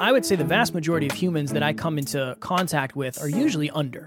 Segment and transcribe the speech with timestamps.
[0.00, 3.28] I would say the vast majority of humans that I come into contact with are
[3.28, 4.04] usually under.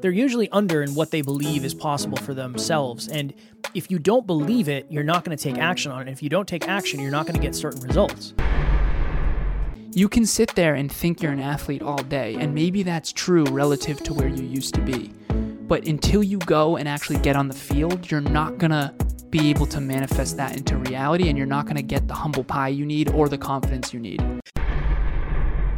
[0.00, 3.08] They're usually under in what they believe is possible for themselves.
[3.08, 3.34] And
[3.74, 6.10] if you don't believe it, you're not going to take action on it.
[6.10, 8.32] If you don't take action, you're not going to get certain results.
[9.92, 13.44] You can sit there and think you're an athlete all day, and maybe that's true
[13.44, 15.12] relative to where you used to be.
[15.28, 18.94] But until you go and actually get on the field, you're not going to
[19.28, 22.44] be able to manifest that into reality, and you're not going to get the humble
[22.44, 24.22] pie you need or the confidence you need.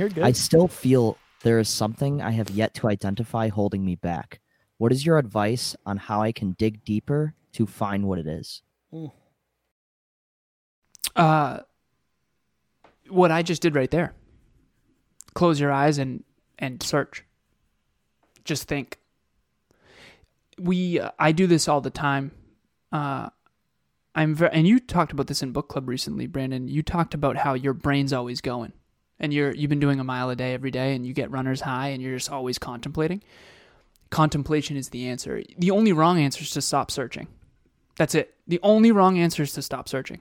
[0.00, 0.24] You're good.
[0.24, 4.40] I still feel there is something I have yet to identify holding me back.
[4.78, 8.62] What is your advice on how I can dig deeper to find what it is?
[11.14, 11.58] Uh,
[13.10, 14.14] what I just did right there.
[15.34, 16.24] Close your eyes and
[16.58, 17.22] and search.
[18.42, 18.96] Just think.
[20.58, 22.30] We uh, I do this all the time.
[22.90, 23.28] Uh,
[24.14, 26.68] I'm very, and you talked about this in book club recently, Brandon.
[26.68, 28.72] You talked about how your brain's always going,
[29.20, 31.60] and you're you've been doing a mile a day every day, and you get runner's
[31.60, 33.22] high, and you're just always contemplating.
[34.10, 35.42] Contemplation is the answer.
[35.58, 37.28] The only wrong answer is to stop searching.
[37.96, 38.34] That's it.
[38.48, 40.20] The only wrong answer is to stop searching.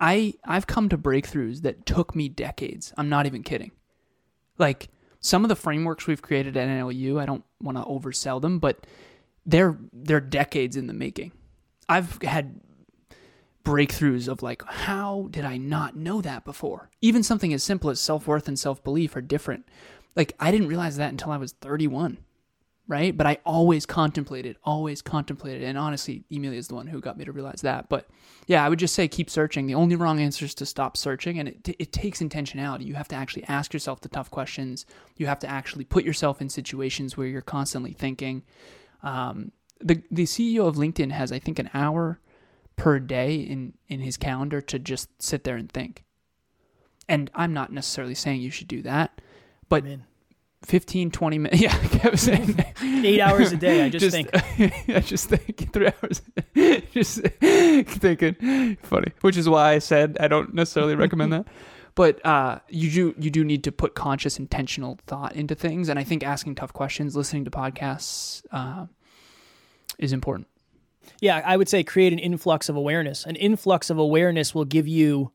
[0.00, 2.94] I I've come to breakthroughs that took me decades.
[2.96, 3.72] I'm not even kidding.
[4.56, 4.88] Like
[5.20, 8.86] some of the frameworks we've created at NLU, I don't want to oversell them, but
[9.44, 11.32] they're they're decades in the making.
[11.88, 12.60] I've had
[13.64, 16.90] breakthroughs of like how did I not know that before?
[17.00, 19.66] Even something as simple as self-worth and self-belief are different.
[20.16, 22.18] Like I didn't realize that until I was 31
[22.90, 23.16] right?
[23.16, 25.62] But I always contemplated, always contemplated.
[25.62, 27.88] And honestly, Emilia is the one who got me to realize that.
[27.88, 28.08] But
[28.48, 29.68] yeah, I would just say keep searching.
[29.68, 31.38] The only wrong answer is to stop searching.
[31.38, 32.84] And it, it takes intentionality.
[32.84, 34.86] You have to actually ask yourself the tough questions.
[35.16, 38.42] You have to actually put yourself in situations where you're constantly thinking.
[39.04, 42.18] Um, the, the CEO of LinkedIn has, I think, an hour
[42.76, 46.04] per day in, in his calendar to just sit there and think.
[47.08, 49.20] And I'm not necessarily saying you should do that,
[49.68, 49.84] but
[50.62, 51.60] 15, 20 minutes.
[51.62, 53.84] Yeah, Kev was saying eight hours a day.
[53.84, 54.30] I just, just think.
[54.88, 56.22] I just think three hours.
[56.92, 57.20] just
[58.00, 59.12] thinking, funny.
[59.22, 61.46] Which is why I said I don't necessarily recommend that.
[61.94, 65.98] But uh, you do you do need to put conscious, intentional thought into things, and
[65.98, 68.86] I think asking tough questions, listening to podcasts, uh,
[69.98, 70.46] is important.
[71.20, 73.24] Yeah, I would say create an influx of awareness.
[73.24, 75.32] An influx of awareness will give you.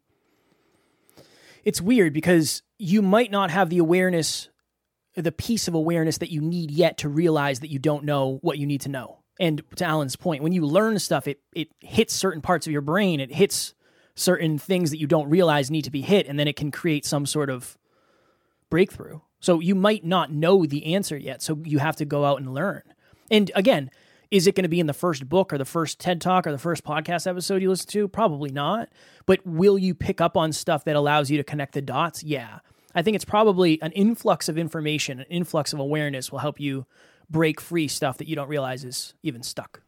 [1.64, 4.50] It's weird because you might not have the awareness
[5.16, 8.58] the piece of awareness that you need yet to realize that you don't know what
[8.58, 9.20] you need to know.
[9.40, 12.82] And to Alan's point, when you learn stuff, it it hits certain parts of your
[12.82, 13.20] brain.
[13.20, 13.74] It hits
[14.16, 17.06] certain things that you don't realize need to be hit, and then it can create
[17.06, 17.78] some sort of
[18.70, 19.20] breakthrough.
[19.40, 21.42] So you might not know the answer yet.
[21.42, 22.82] So you have to go out and learn.
[23.30, 23.92] And again,
[24.32, 26.52] is it going to be in the first book or the first TED talk or
[26.52, 28.08] the first podcast episode you listen to?
[28.08, 28.90] Probably not.
[29.26, 32.24] But will you pick up on stuff that allows you to connect the dots?
[32.24, 32.60] Yeah.
[32.94, 36.86] I think it's probably an influx of information, an influx of awareness will help you
[37.30, 39.82] break free stuff that you don't realize is even stuck.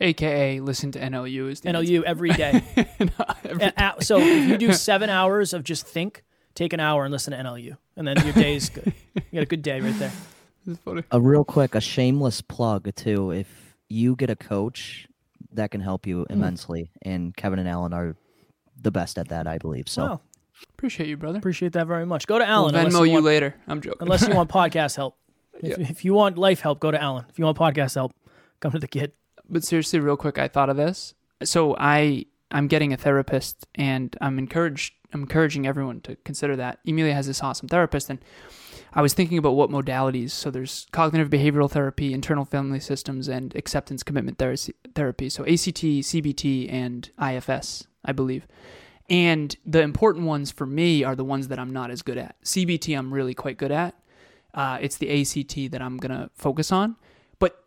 [0.00, 2.62] AKA listen to NLU is the NLU every day.
[3.00, 3.10] No,
[3.44, 6.24] every And, uh, so if you do seven hours of just think,
[6.54, 8.92] take an hour and listen to NLU, and then your day is good.
[9.14, 10.12] You got a good day right there.
[10.68, 11.02] It's funny.
[11.10, 13.30] A real quick, a shameless plug too.
[13.32, 13.48] If
[13.88, 15.08] you get a coach,
[15.52, 16.32] that can help you hmm.
[16.32, 16.90] immensely.
[17.02, 18.16] And Kevin and Alan are
[18.80, 19.88] the best at that, I believe.
[19.88, 20.20] So Wow,
[20.74, 21.38] Appreciate you, brother.
[21.38, 22.26] appreciate that very much.
[22.26, 22.74] Go to We'll Alan.
[22.74, 23.54] unless Venmo you want- later.
[23.66, 23.98] I'm joking.
[24.02, 25.16] unless you want podcast help.
[25.60, 25.86] If, Yeah.
[25.88, 27.24] if you want life help, go to Alan.
[27.28, 28.12] If you want podcast help,
[28.60, 29.12] come to the kid.
[29.48, 31.14] but seriously, real quick, I thought of this.
[31.42, 34.94] So I I'm getting a therapist, and I'm encouraged.
[35.12, 36.78] I'm encouraging everyone to consider that.
[36.86, 38.18] Emilia has this awesome therapist, and
[38.92, 40.30] I was thinking about what modalities.
[40.30, 44.56] So there's cognitive behavioral therapy, internal family systems, and acceptance commitment ther-
[44.94, 45.28] therapy.
[45.28, 48.46] So ACT, CBT, and IFS, I believe.
[49.10, 52.36] And the important ones for me are the ones that I'm not as good at.
[52.42, 53.94] CBT, I'm really quite good at.
[54.52, 56.96] Uh, it's the ACT that I'm gonna focus on.
[57.38, 57.64] But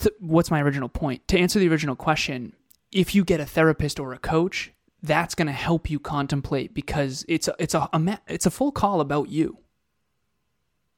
[0.00, 1.26] th- what's my original point?
[1.28, 2.54] To answer the original question,
[2.90, 4.72] if you get a therapist or a coach,
[5.02, 7.88] that's going to help you contemplate because it's a, it's a,
[8.28, 9.58] it's a full call about you.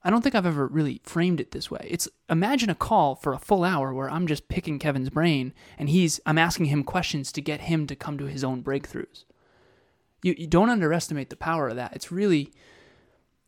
[0.05, 1.87] I don't think I've ever really framed it this way.
[1.91, 5.89] It's imagine a call for a full hour where I'm just picking Kevin's brain and
[5.89, 9.25] he's I'm asking him questions to get him to come to his own breakthroughs.
[10.23, 11.95] You, you don't underestimate the power of that.
[11.95, 12.53] It's really,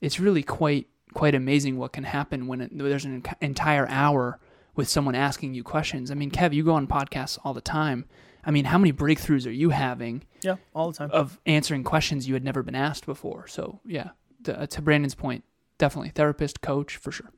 [0.00, 4.38] it's really quite quite amazing what can happen when it, there's an entire hour
[4.74, 6.10] with someone asking you questions.
[6.10, 8.04] I mean, Kev, you go on podcasts all the time.
[8.44, 10.24] I mean, how many breakthroughs are you having?
[10.42, 11.10] Yeah, all the time.
[11.10, 13.46] Of answering questions you had never been asked before.
[13.48, 14.10] So, yeah,
[14.44, 15.42] to, uh, to Brandon's point,
[15.78, 17.30] definitely therapist, coach, for sure.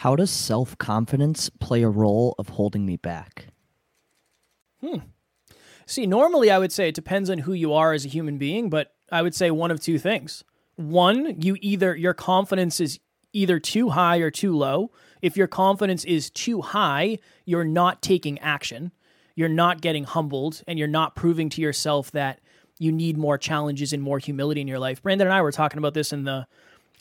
[0.00, 3.46] How does self confidence play a role of holding me back?
[4.80, 4.98] Hmm.
[5.86, 8.68] See, normally I would say it depends on who you are as a human being,
[8.68, 10.44] but I would say one of two things.
[10.74, 13.00] One, you either your confidence is
[13.32, 14.90] either too high or too low.
[15.22, 18.92] If your confidence is too high, you're not taking action.
[19.34, 22.40] You're not getting humbled and you're not proving to yourself that
[22.78, 25.02] you need more challenges and more humility in your life.
[25.02, 26.46] Brandon and I were talking about this in the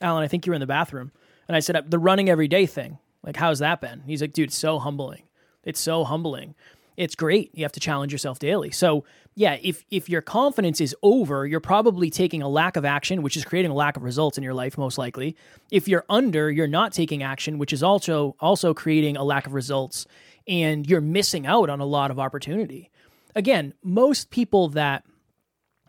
[0.01, 1.11] Alan, I think you were in the bathroom.
[1.47, 2.97] And I said uh, the running every day thing.
[3.23, 4.03] Like how's that been?
[4.05, 5.23] He's like, "Dude, it's so humbling.
[5.63, 6.55] It's so humbling."
[6.97, 7.51] it's great.
[7.53, 8.71] You have to challenge yourself daily.
[8.71, 9.03] So,
[9.35, 13.35] yeah, if if your confidence is over, you're probably taking a lack of action, which
[13.35, 15.35] is creating a lack of results in your life most likely.
[15.71, 19.53] If you're under, you're not taking action, which is also also creating a lack of
[19.53, 20.07] results
[20.47, 22.91] and you're missing out on a lot of opportunity.
[23.35, 25.03] Again, most people that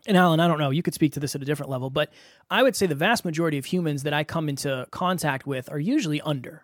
[0.07, 2.11] and Alan, I don't know, you could speak to this at a different level, but
[2.49, 5.79] I would say the vast majority of humans that I come into contact with are
[5.79, 6.63] usually under.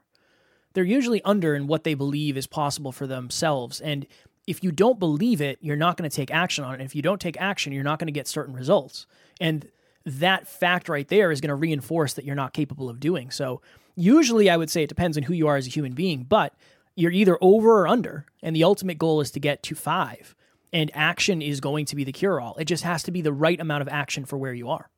[0.73, 3.79] They're usually under in what they believe is possible for themselves.
[3.79, 4.07] And
[4.47, 6.75] if you don't believe it, you're not going to take action on it.
[6.75, 9.05] And if you don't take action, you're not going to get certain results.
[9.39, 9.69] And
[10.05, 13.31] that fact right there is going to reinforce that you're not capable of doing.
[13.31, 13.61] So,
[13.95, 16.55] usually I would say it depends on who you are as a human being, but
[16.95, 18.25] you're either over or under.
[18.41, 20.35] And the ultimate goal is to get to five.
[20.73, 22.55] And action is going to be the cure all.
[22.57, 24.89] It just has to be the right amount of action for where you are.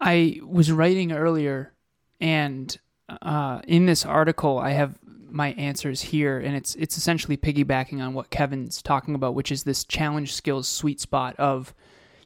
[0.00, 1.72] I was writing earlier,
[2.20, 2.76] and
[3.08, 4.98] uh, in this article, I have
[5.30, 9.64] my answers here, and it's it's essentially piggybacking on what Kevin's talking about, which is
[9.64, 11.74] this challenge skills sweet spot of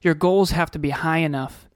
[0.03, 1.69] your goals have to be high enough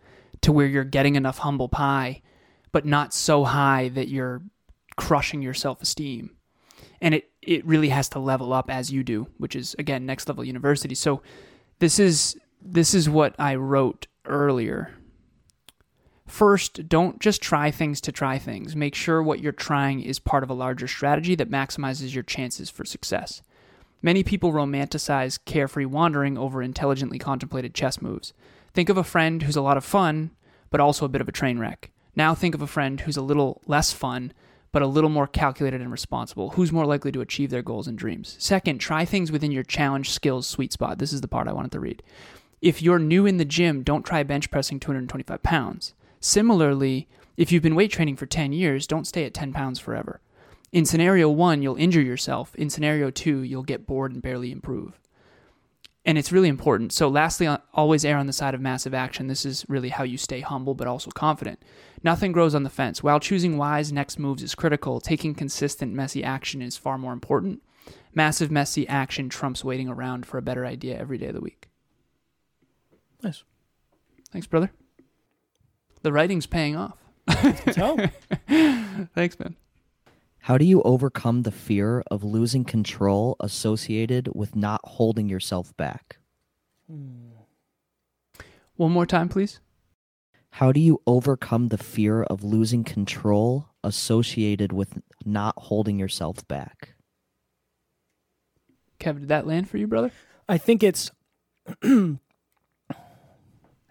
[0.43, 2.23] to where you're getting enough humble pie,
[2.71, 4.43] but not so high that you're
[4.97, 6.37] crushing your self esteem.
[7.01, 10.29] And it, it really has to level up as you do, which is again next
[10.29, 10.95] level university.
[10.95, 11.23] So
[11.79, 14.93] this is this is what I wrote earlier
[16.33, 18.75] First, don't just try things to try things.
[18.75, 22.71] Make sure what you're trying is part of a larger strategy that maximizes your chances
[22.71, 23.43] for success.
[24.01, 28.33] Many people romanticize carefree wandering over intelligently contemplated chess moves.
[28.73, 30.31] Think of a friend who's a lot of fun,
[30.71, 31.91] but also a bit of a train wreck.
[32.17, 34.33] Now think of a friend who's a little less fun,
[34.73, 36.51] but a little more calculated and responsible.
[36.51, 38.37] Who's more likely to achieve their goals and dreams?
[38.39, 40.99] Second, try things within your challenge skills sweet spot.
[40.99, 42.03] This is the part I wanted to read.
[42.63, 45.95] If you're new in the gym, don't try bench pressing 225 pounds.
[46.21, 50.21] Similarly, if you've been weight training for 10 years, don't stay at 10 pounds forever.
[50.71, 52.55] In scenario one, you'll injure yourself.
[52.55, 54.99] In scenario two, you'll get bored and barely improve.
[56.05, 56.93] And it's really important.
[56.93, 59.29] So, lastly, uh, always err on the side of massive action.
[59.29, 61.63] This is really how you stay humble but also confident.
[62.03, 63.03] Nothing grows on the fence.
[63.03, 67.63] While choosing wise next moves is critical, taking consistent, messy action is far more important.
[68.15, 71.69] Massive, messy action trumps waiting around for a better idea every day of the week.
[73.23, 73.45] Nice.
[74.33, 74.73] Thanks, brother.
[76.03, 76.99] The writing's paying off.
[79.15, 79.57] Thanks, man.
[80.47, 86.17] How do you overcome the fear of losing control associated with not holding yourself back?
[86.91, 87.31] Hmm.
[88.75, 89.61] One more time, please.
[90.51, 96.95] How do you overcome the fear of losing control associated with not holding yourself back?
[98.99, 100.11] Kevin, did that land for you, brother?
[100.49, 101.13] I think it's
[101.83, 102.19] And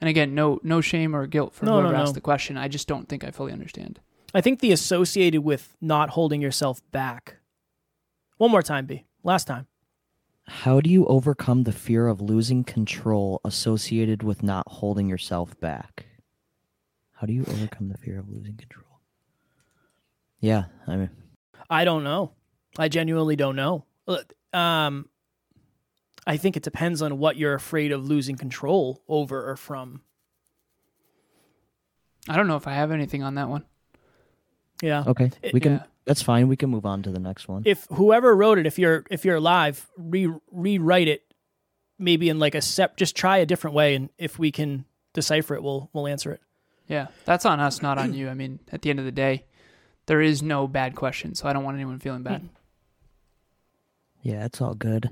[0.01, 2.03] again, no no shame or guilt for No, whoever no, no.
[2.03, 2.57] asked the question.
[2.57, 3.99] I just don't think I fully understand.
[4.33, 7.37] I think the associated with not holding yourself back.
[8.37, 9.05] One more time, B.
[9.23, 9.67] Last time.
[10.47, 16.05] How do you overcome the fear of losing control associated with not holding yourself back?
[17.13, 18.99] How do you overcome the fear of losing control?
[20.39, 21.11] Yeah, I mean,
[21.69, 22.31] I don't know.
[22.77, 23.85] I genuinely don't know.
[24.51, 25.07] Um,
[26.25, 30.01] I think it depends on what you're afraid of losing control over or from.
[32.27, 33.65] I don't know if I have anything on that one.
[34.81, 35.03] Yeah.
[35.07, 35.73] okay, It- we can.
[35.73, 35.83] yeah.
[36.05, 36.47] That's fine.
[36.47, 37.61] We can move on to the next one.
[37.65, 41.21] If whoever wrote it, if you're if you're alive, re rewrite it,
[41.99, 42.97] maybe in like a sep.
[42.97, 46.41] Just try a different way, and if we can decipher it, we'll we'll answer it.
[46.87, 48.29] Yeah, that's on us, not on you.
[48.29, 49.45] I mean, at the end of the day,
[50.07, 52.49] there is no bad question, so I don't want anyone feeling bad.
[54.23, 55.09] Yeah, it's all good.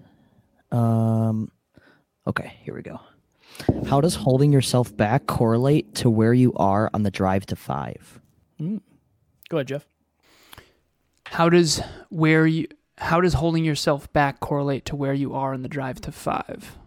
[0.72, 1.52] Um,
[2.28, 3.00] okay, here we go.
[3.88, 8.20] How does holding yourself back correlate to where you are on the drive to five?
[9.50, 9.88] Go ahead, Jeff.
[11.26, 15.64] How does where you how does holding yourself back correlate to where you are in
[15.64, 16.78] the drive to five?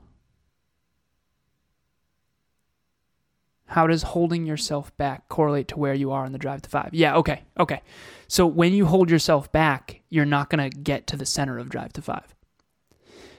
[3.67, 6.91] How does holding yourself back correlate to where you are in the drive to five?
[6.93, 7.81] Yeah, okay, okay.
[8.29, 11.71] So when you hold yourself back, you're not going to get to the center of
[11.71, 12.35] drive to five.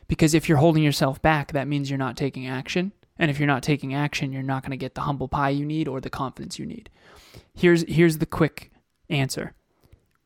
[0.07, 2.93] Because if you're holding yourself back, that means you're not taking action.
[3.19, 5.65] And if you're not taking action, you're not going to get the humble pie you
[5.65, 6.89] need or the confidence you need.
[7.53, 8.71] Here's here's the quick
[9.10, 9.53] answer.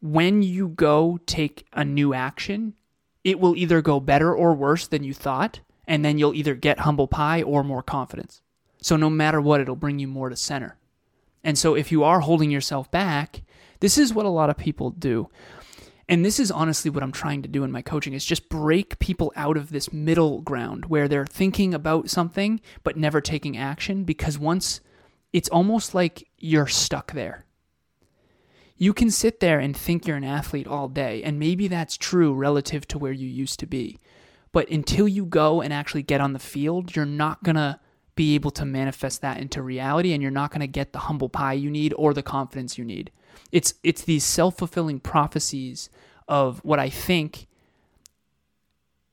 [0.01, 2.75] When you go take a new action,
[3.23, 6.79] it will either go better or worse than you thought, and then you'll either get
[6.79, 8.41] humble pie or more confidence.
[8.81, 10.77] So no matter what, it'll bring you more to center.
[11.43, 13.41] And so if you are holding yourself back,
[13.79, 15.29] this is what a lot of people do.
[16.09, 18.97] And this is honestly what I'm trying to do in my coaching is just break
[18.99, 24.03] people out of this middle ground where they're thinking about something but never taking action
[24.03, 24.79] because once
[25.33, 27.45] it's almost like you're stuck there.
[28.77, 32.33] You can sit there and think you're an athlete all day, and maybe that's true
[32.33, 33.99] relative to where you used to be.
[34.51, 37.79] But until you go and actually get on the field, you're not going to
[38.17, 41.29] be able to manifest that into reality and you're not going to get the humble
[41.29, 43.11] pie you need or the confidence you need.
[43.51, 45.89] It's it's these self-fulfilling prophecies
[46.27, 47.47] of what I think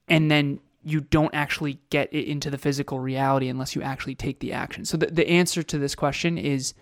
[0.08, 4.40] and then you don't actually get it into the physical reality unless you actually take
[4.40, 4.84] the action.
[4.84, 6.74] So the, the answer to this question is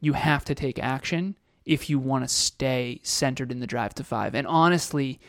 [0.00, 4.04] you have to take action if you want to stay centered in the drive to
[4.04, 4.34] five.
[4.34, 5.20] And honestly,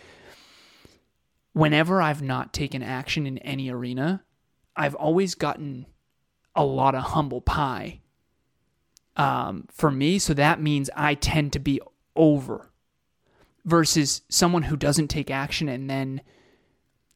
[1.54, 4.24] whenever I've not taken action in any arena,
[4.76, 5.86] I've always gotten
[6.56, 8.02] a lot of humble pie
[9.18, 10.20] um, for me.
[10.20, 11.82] So that means I tend to be
[12.16, 12.72] over
[13.66, 16.22] versus someone who doesn't take action and then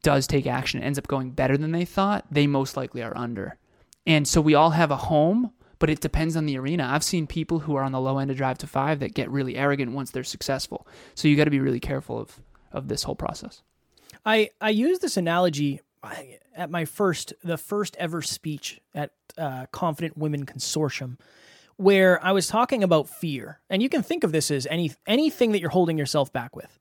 [0.03, 2.25] does take action ends up going better than they thought.
[2.29, 3.57] They most likely are under.
[4.05, 6.87] And so we all have a home, but it depends on the arena.
[6.91, 9.29] I've seen people who are on the low end of drive to five that get
[9.29, 10.87] really arrogant once they're successful.
[11.15, 12.39] So you got to be really careful of
[12.71, 13.61] of this whole process.
[14.25, 15.81] I I use this analogy
[16.55, 21.17] at my first the first ever speech at uh, Confident Women Consortium
[21.77, 23.59] where I was talking about fear.
[23.69, 26.79] And you can think of this as any anything that you're holding yourself back with.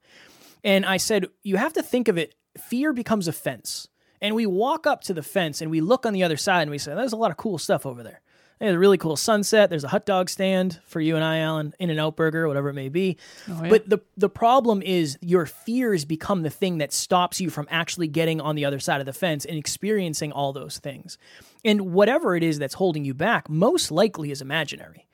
[0.62, 3.88] And I said you have to think of it fear becomes a fence.
[4.20, 6.70] And we walk up to the fence and we look on the other side and
[6.70, 8.22] we say there's a lot of cool stuff over there.
[8.60, 9.68] There's a really cool sunset.
[9.68, 12.70] There's a hot dog stand for you and I, Alan, In and Out Burger, whatever
[12.70, 13.16] it may be.
[13.50, 13.68] Oh, yeah.
[13.68, 18.08] But the the problem is your fears become the thing that stops you from actually
[18.08, 21.18] getting on the other side of the fence and experiencing all those things.
[21.64, 25.06] And whatever it is that's holding you back, most likely is imaginary.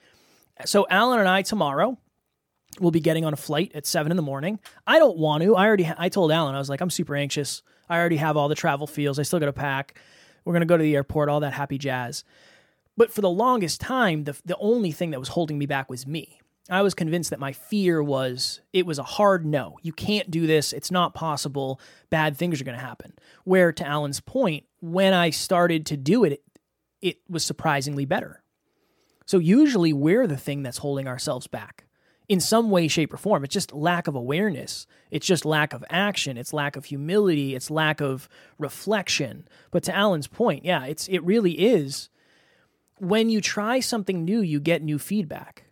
[0.66, 1.96] So Alan and I tomorrow
[2.78, 4.60] will be getting on a flight at seven in the morning.
[4.86, 5.56] I don't want to.
[5.56, 5.84] I already.
[5.84, 7.62] Ha- I told Alan I was like, I'm super anxious.
[7.88, 9.18] I already have all the travel feels.
[9.18, 9.98] I still got to pack.
[10.44, 11.28] We're gonna go to the airport.
[11.28, 12.24] All that happy jazz.
[13.00, 16.06] But for the longest time, the, the only thing that was holding me back was
[16.06, 16.38] me.
[16.68, 19.78] I was convinced that my fear was it was a hard no.
[19.80, 20.74] You can't do this.
[20.74, 21.80] It's not possible.
[22.10, 23.14] Bad things are going to happen.
[23.44, 26.42] Where, to Alan's point, when I started to do it,
[27.00, 28.42] it, was surprisingly better.
[29.24, 31.86] So, usually, we're the thing that's holding ourselves back
[32.28, 33.44] in some way, shape, or form.
[33.44, 34.86] It's just lack of awareness.
[35.10, 36.36] It's just lack of action.
[36.36, 37.54] It's lack of humility.
[37.54, 38.28] It's lack of
[38.58, 39.48] reflection.
[39.70, 42.09] But to Alan's point, yeah, it's it really is
[43.00, 45.64] when you try something new, you get new feedback.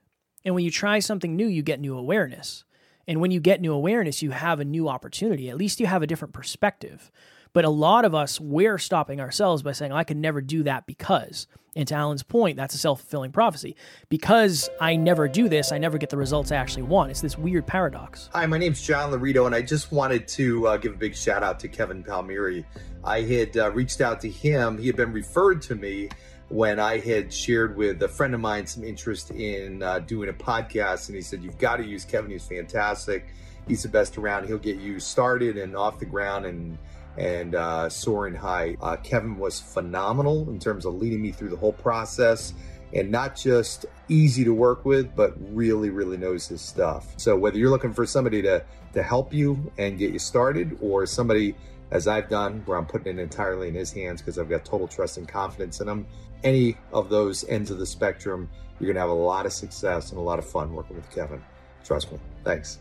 [0.45, 2.65] And when you try something new, you get new awareness.
[3.07, 5.51] And when you get new awareness, you have a new opportunity.
[5.51, 7.11] At least you have a different perspective.
[7.53, 10.87] But a lot of us, we're stopping ourselves by saying, I can never do that
[10.87, 11.47] because.
[11.77, 13.77] And to Alan's point, that's a self fulfilling prophecy.
[14.09, 17.11] Because I never do this, I never get the results I actually want.
[17.11, 18.31] It's this weird paradox.
[18.33, 21.43] Hi, my name's John Larito, and I just wanted to uh, give a big shout
[21.43, 22.65] out to Kevin Palmieri.
[23.05, 26.09] I had uh, reached out to him, he had been referred to me
[26.49, 30.33] when I had shared with a friend of mine some interest in uh, doing a
[30.33, 32.31] podcast, and he said, You've got to use Kevin.
[32.31, 33.27] He's fantastic.
[33.67, 34.47] He's the best around.
[34.47, 36.79] He'll get you started and off the ground and
[37.19, 38.77] and uh, soaring high.
[38.81, 42.55] Uh, Kevin was phenomenal in terms of leading me through the whole process
[42.95, 47.13] and not just easy to work with, but really, really knows his stuff.
[47.17, 48.65] So whether you're looking for somebody to
[48.95, 51.55] to help you and get you started, or somebody
[51.91, 54.89] as I've done, where I'm putting it entirely in his hands because I've got total
[54.89, 56.07] trust and confidence in him.
[56.45, 60.11] Any of those ends of the spectrum, you're going to have a lot of success
[60.11, 61.43] and a lot of fun working with Kevin.
[61.85, 62.19] Trust me.
[62.45, 62.79] Thanks.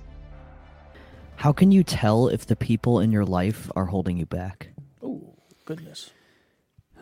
[1.38, 4.70] How can you tell if the people in your life are holding you back?
[5.04, 5.36] Oh,
[5.66, 6.12] goodness.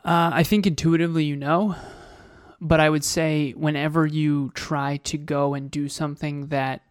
[0.04, 1.76] Uh, I think intuitively you know,
[2.62, 6.82] but I would say whenever you try to go and do something that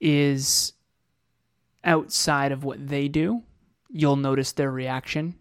[0.00, 0.72] is
[1.84, 3.42] outside of what they do,
[3.88, 5.34] you'll notice their reaction.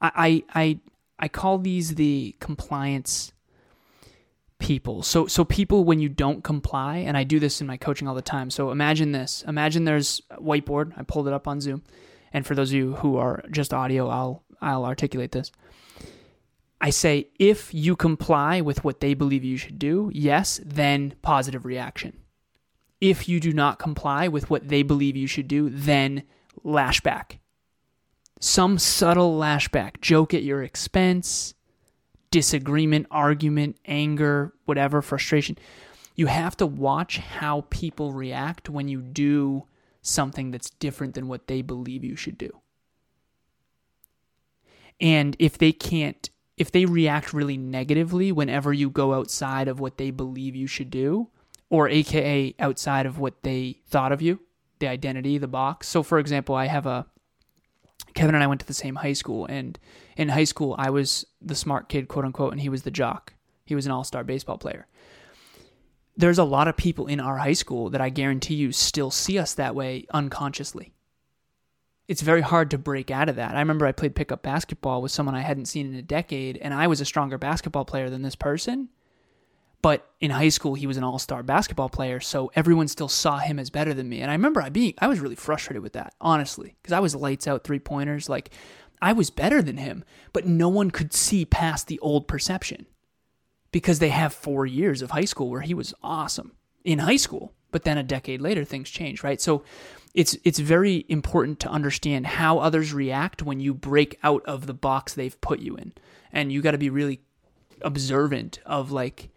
[0.00, 0.80] I I
[1.18, 3.32] I call these the compliance
[4.58, 5.02] people.
[5.02, 8.14] So so people when you don't comply, and I do this in my coaching all
[8.14, 8.50] the time.
[8.50, 9.44] So imagine this.
[9.46, 10.92] Imagine there's whiteboard.
[10.96, 11.82] I pulled it up on Zoom.
[12.32, 15.52] And for those of you who are just audio, I'll I'll articulate this.
[16.80, 21.64] I say if you comply with what they believe you should do, yes, then positive
[21.64, 22.18] reaction.
[23.00, 26.24] If you do not comply with what they believe you should do, then
[26.64, 27.38] lashback.
[28.40, 31.54] Some subtle lashback, joke at your expense,
[32.30, 35.56] disagreement, argument, anger, whatever, frustration.
[36.14, 39.64] You have to watch how people react when you do
[40.02, 42.60] something that's different than what they believe you should do.
[45.00, 49.98] And if they can't, if they react really negatively whenever you go outside of what
[49.98, 51.28] they believe you should do,
[51.68, 54.40] or AKA outside of what they thought of you,
[54.78, 55.88] the identity, the box.
[55.88, 57.06] So, for example, I have a
[58.16, 59.78] Kevin and I went to the same high school, and
[60.16, 63.34] in high school, I was the smart kid, quote unquote, and he was the jock.
[63.66, 64.86] He was an all star baseball player.
[66.16, 69.38] There's a lot of people in our high school that I guarantee you still see
[69.38, 70.94] us that way unconsciously.
[72.08, 73.54] It's very hard to break out of that.
[73.54, 76.72] I remember I played pickup basketball with someone I hadn't seen in a decade, and
[76.72, 78.88] I was a stronger basketball player than this person.
[79.82, 83.58] But in high school, he was an all-star basketball player, so everyone still saw him
[83.58, 84.20] as better than me.
[84.20, 87.14] And I remember I being, I was really frustrated with that, honestly, because I was
[87.14, 88.28] lights out three pointers.
[88.28, 88.50] Like
[89.00, 92.86] I was better than him, but no one could see past the old perception
[93.70, 96.52] because they have four years of high school where he was awesome
[96.84, 97.52] in high school.
[97.70, 99.40] But then a decade later, things change, right?
[99.40, 99.62] So
[100.14, 104.72] it's it's very important to understand how others react when you break out of the
[104.72, 105.92] box they've put you in,
[106.32, 107.20] and you got to be really
[107.82, 109.28] observant of like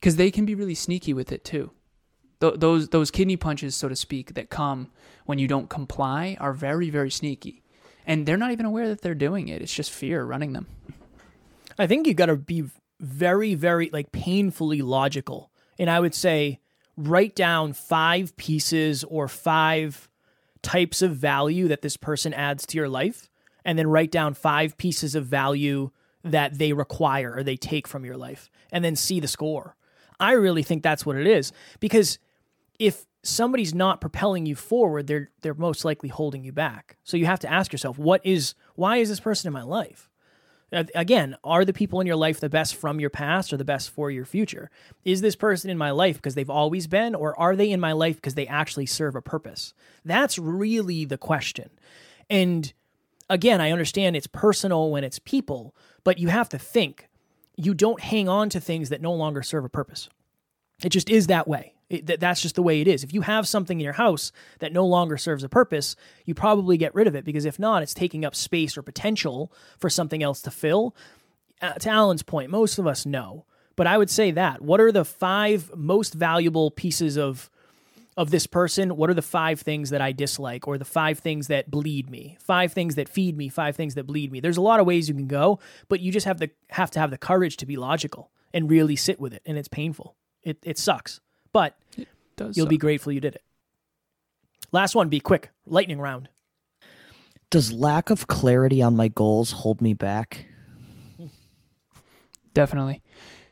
[0.00, 1.70] because they can be really sneaky with it too.
[2.40, 4.90] Th- those those kidney punches, so to speak, that come
[5.26, 7.62] when you don't comply are very very sneaky,
[8.06, 9.62] and they're not even aware that they're doing it.
[9.62, 10.66] It's just fear running them.
[11.78, 12.64] I think you got to be
[12.98, 16.60] very, very like painfully logical, and I would say
[16.96, 20.08] write down five pieces or five
[20.62, 23.30] types of value that this person adds to your life,
[23.64, 25.90] and then write down five pieces of value
[26.22, 29.76] that they require or they take from your life, and then see the score.
[30.20, 32.18] I really think that's what it is because
[32.78, 36.96] if somebody's not propelling you forward, they're they're most likely holding you back.
[37.04, 40.08] So you have to ask yourself, what is why is this person in my life?
[40.72, 43.90] Again, are the people in your life the best from your past or the best
[43.90, 44.70] for your future?
[45.04, 47.90] Is this person in my life because they've always been, or are they in my
[47.90, 49.74] life because they actually serve a purpose?
[50.04, 51.70] That's really the question.
[52.30, 52.72] And
[53.28, 57.08] again, I understand it's personal when it's people, but you have to think
[57.64, 60.08] you don't hang on to things that no longer serve a purpose.
[60.82, 61.74] It just is that way.
[61.88, 63.02] It, that's just the way it is.
[63.02, 66.76] If you have something in your house that no longer serves a purpose, you probably
[66.76, 70.22] get rid of it because if not, it's taking up space or potential for something
[70.22, 70.94] else to fill.
[71.60, 73.44] Uh, to Alan's point, most of us know,
[73.76, 74.62] but I would say that.
[74.62, 77.50] What are the five most valuable pieces of
[78.20, 78.96] of this person?
[78.96, 82.36] What are the five things that I dislike, or the five things that bleed me?
[82.40, 83.48] Five things that feed me.
[83.48, 84.40] Five things that bleed me.
[84.40, 87.00] There's a lot of ways you can go, but you just have to have to
[87.00, 90.16] have the courage to be logical and really sit with it, and it's painful.
[90.42, 91.20] It it sucks,
[91.52, 92.56] but It does.
[92.56, 93.42] you'll be grateful you did it.
[94.70, 95.50] Last one, be quick.
[95.66, 96.28] Lightning round.
[97.50, 100.46] Does lack of clarity on my goals hold me back?
[102.54, 103.02] definitely.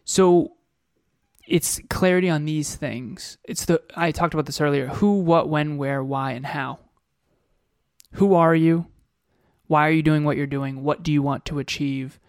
[0.04, 0.52] So
[1.48, 3.38] it's clarity on these things.
[3.44, 4.86] It's the I talked about this earlier.
[4.86, 6.78] Who, what, when, where, why, and how.
[8.12, 8.86] Who are you?
[9.66, 10.82] Why are you doing what you're doing?
[10.82, 12.20] What do you want to achieve?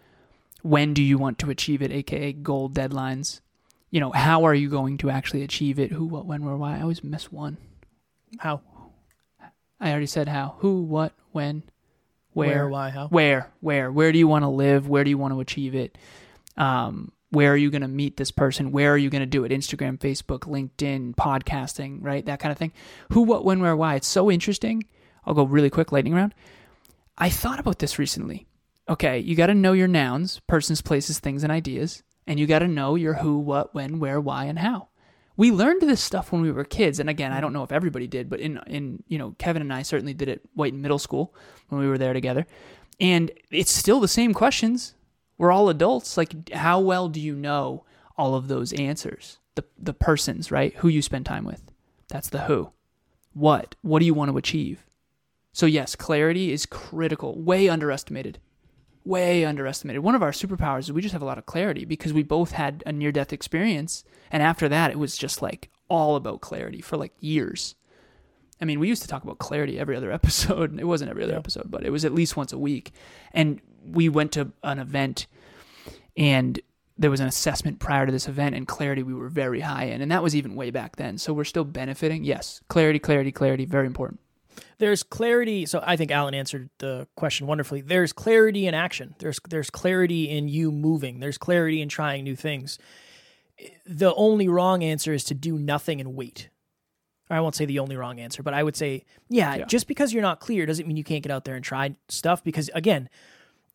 [0.62, 3.41] When do you want to achieve it, aka goal deadlines?
[3.91, 5.91] You know, how are you going to actually achieve it?
[5.91, 6.77] Who, what, when, where, why?
[6.77, 7.58] I always miss one.
[8.39, 8.62] How?
[9.79, 10.55] I already said how.
[10.60, 11.63] Who, what, when,
[12.34, 12.69] where, Where?
[12.69, 12.89] Why?
[12.89, 13.08] How?
[13.08, 15.97] where where where do you want to live where do you want to achieve it
[16.58, 18.72] um, where are you going to meet this person?
[18.72, 19.52] Where are you going to do it?
[19.52, 22.26] Instagram facebook linkedin podcasting right?
[22.26, 22.74] That kind of thing.
[23.12, 23.96] Who what when where why?
[23.96, 24.84] It's so interesting.
[25.26, 26.34] I'll go really quick lightning round.
[27.18, 28.48] I thought about this recently.
[28.88, 32.60] Okay you got to know your nouns persons places things and ideas and you got
[32.60, 34.88] to know your who what when where why and how.
[35.38, 38.08] We learned this stuff when we were kids and again i don't know if everybody
[38.08, 41.00] did but in in you know kevin and i certainly did it white in middle
[41.00, 41.34] school
[41.70, 42.46] when we were there together.
[43.00, 44.96] And it's still the same questions
[45.39, 47.84] we're all adults like how well do you know
[48.15, 51.71] all of those answers the the persons right who you spend time with
[52.10, 52.69] that's the who
[53.34, 54.86] what what do you want to achieve
[55.52, 58.39] so yes clarity is critical way underestimated
[59.06, 60.04] way underestimated.
[60.04, 62.52] One of our superpowers is we just have a lot of clarity because we both
[62.52, 64.04] had a near death experience.
[64.30, 67.73] And after that, it was just like all about clarity for like years.
[68.62, 70.78] I mean, we used to talk about clarity every other episode.
[70.80, 71.39] It wasn't every other Yeah.
[71.39, 72.91] episode, but it was at least once a week.
[73.34, 75.28] And we went to an event
[76.17, 76.60] and
[76.97, 80.02] there was an assessment prior to this event and clarity we were very high in.
[80.02, 81.17] And that was even way back then.
[81.17, 82.23] So we're still benefiting.
[82.25, 84.19] Yes, clarity, clarity, clarity, very important.
[84.80, 85.65] there's clarity.
[85.65, 87.80] So I think Alan answered the question wonderfully.
[87.82, 89.15] There's clarity in action.
[89.19, 91.19] There's there's clarity in you moving.
[91.21, 92.78] There's clarity in trying new things.
[93.86, 96.49] The only wrong answer is to do nothing and wait.
[97.30, 99.65] I won't say the only wrong answer, but I would say, yeah, Yeah.
[99.65, 102.43] just because you're not clear doesn't mean you can't get out there and try stuff.
[102.43, 103.08] Because again,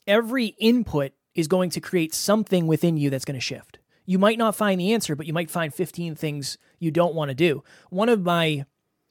[0.06, 3.78] every input is going to create something within you that's going to shift.
[4.06, 7.30] You might not find the answer, but you might find 15 things you don't want
[7.30, 7.64] to do.
[7.90, 8.66] One of my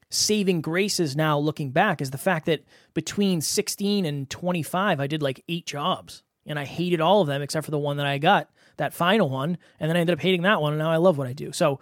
[0.10, 5.24] saving graces now looking back is the fact that between 16 and 25 I did
[5.24, 8.20] like 8 jobs and I hated all of them except for the one that I
[8.20, 10.98] got, that final one, and then I ended up hating that one and now I
[10.98, 11.52] love what I do.
[11.52, 11.80] So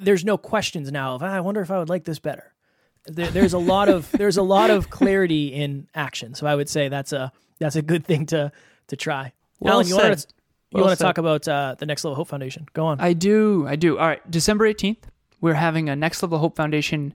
[0.00, 2.52] there's no questions now of "Ah, I wonder if I would like this better.
[3.06, 6.34] There, there's a lot of there's a lot of clarity in action.
[6.34, 8.50] So I would say that's a that's a good thing to
[8.88, 9.32] to try.
[9.60, 10.26] Well Alan, you want to
[10.72, 12.66] you Well want to talk about uh, the Next Level Hope Foundation?
[12.72, 13.00] Go on.
[13.00, 13.66] I do.
[13.68, 13.98] I do.
[13.98, 14.30] All right.
[14.30, 15.02] December 18th,
[15.40, 17.14] we're having a Next Level Hope Foundation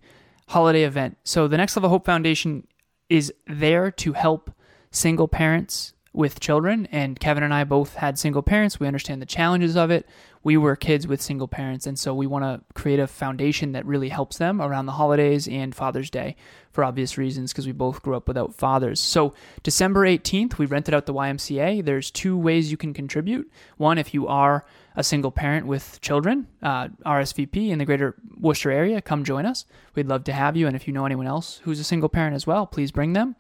[0.50, 1.18] holiday event.
[1.24, 2.68] So, the Next Level Hope Foundation
[3.10, 4.52] is there to help
[4.92, 6.88] single parents with children.
[6.92, 8.80] And Kevin and I both had single parents.
[8.80, 10.08] We understand the challenges of it.
[10.44, 11.88] We were kids with single parents.
[11.88, 15.48] And so, we want to create a foundation that really helps them around the holidays
[15.48, 16.36] and Father's Day
[16.72, 19.00] for obvious reasons because we both grew up without fathers.
[19.00, 21.84] So, December 18th, we rented out the YMCA.
[21.84, 23.50] There's two ways you can contribute.
[23.78, 28.72] One, if you are a single parent with children, uh, RSVP in the greater Worcester
[28.72, 29.66] area, come join us.
[29.96, 30.68] We'd love to have you.
[30.68, 33.36] And if you know anyone else who's a single parent as well, please bring them.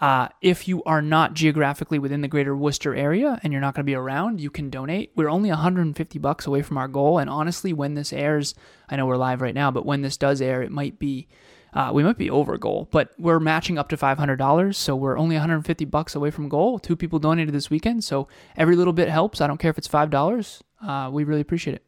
[0.00, 3.84] Uh, if you are not geographically within the greater Worcester area and you're not going
[3.84, 5.12] to be around, you can donate.
[5.14, 7.18] We're only 150 bucks away from our goal.
[7.18, 8.54] And honestly, when this airs,
[8.88, 11.28] I know we're live right now, but when this does air, it might be
[11.72, 14.74] uh, we might be over goal, but we're matching up to $500.
[14.74, 16.78] So we're only 150 bucks away from goal.
[16.78, 18.02] Two people donated this weekend.
[18.02, 19.40] So every little bit helps.
[19.40, 20.62] I don't care if it's $5.
[20.82, 21.84] Uh, we really appreciate it.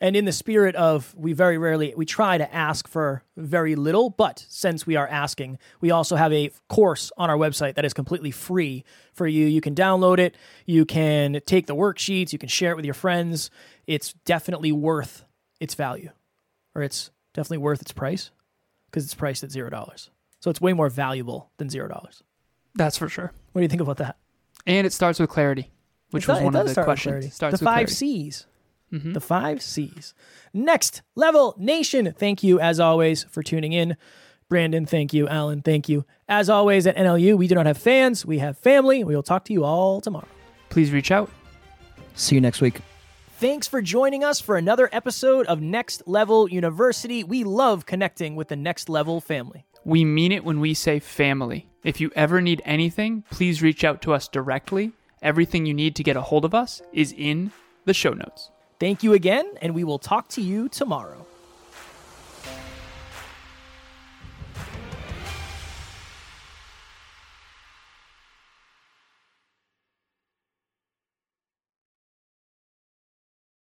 [0.00, 4.10] And in the spirit of we very rarely we try to ask for very little,
[4.10, 7.92] but since we are asking, we also have a course on our website that is
[7.92, 9.46] completely free for you.
[9.46, 12.94] You can download it, you can take the worksheets, you can share it with your
[12.94, 13.50] friends.
[13.86, 15.24] It's definitely worth
[15.58, 16.10] its value.
[16.74, 18.30] Or it's definitely worth its price
[18.86, 20.10] because it's priced at zero dollars.
[20.40, 22.22] So it's way more valuable than zero dollars.
[22.76, 23.32] That's for sure.
[23.52, 24.16] What do you think about that?
[24.64, 25.72] And it starts with clarity,
[26.10, 27.10] which was one of the questions.
[27.10, 27.30] clarity.
[27.30, 27.94] Starts the with five clarity.
[27.94, 28.46] C's.
[28.92, 29.14] Mhm.
[29.14, 30.14] The five C's.
[30.54, 32.14] Next level nation.
[32.16, 33.96] Thank you as always for tuning in.
[34.48, 35.28] Brandon, thank you.
[35.28, 36.06] Alan, thank you.
[36.28, 39.04] As always at NLU, we do not have fans, we have family.
[39.04, 40.28] We will talk to you all tomorrow.
[40.70, 41.30] Please reach out.
[42.14, 42.80] See you next week.
[43.38, 47.22] Thanks for joining us for another episode of Next Level University.
[47.22, 49.64] We love connecting with the Next Level family.
[49.84, 51.68] We mean it when we say family.
[51.84, 54.92] If you ever need anything, please reach out to us directly.
[55.22, 57.52] Everything you need to get a hold of us is in
[57.84, 58.50] the show notes.
[58.80, 61.27] Thank you again, and we will talk to you tomorrow.